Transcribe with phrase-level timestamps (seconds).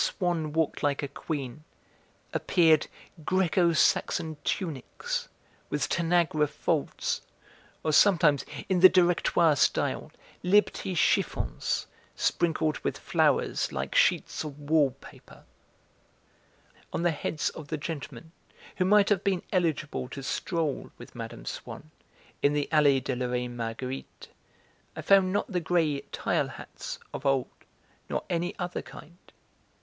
[0.03, 1.63] Swann walked like a Queen,
[2.33, 2.87] appeared
[3.23, 5.29] Greco Saxon tunics,
[5.69, 7.21] with Tanagra folds,
[7.83, 10.11] or sometimes, in the Directoire style,
[10.41, 11.85] 'Liberty chiffons'
[12.15, 15.43] sprinkled with flowers like sheets of wallpaper.
[16.91, 18.31] On the heads of the gentlemen
[18.77, 21.43] who might have been eligible to stroll with Mme.
[21.45, 21.91] Swann
[22.41, 24.29] in the Allée de la Reine Marguerite,
[24.95, 27.51] I found not the grey 'tile' hats of old,
[28.09, 29.19] nor any other kind.